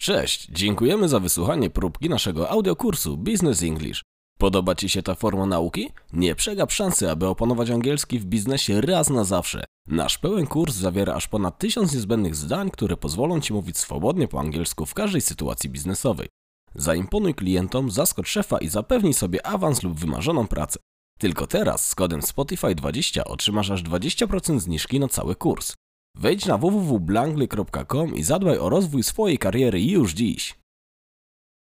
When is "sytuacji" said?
15.20-15.70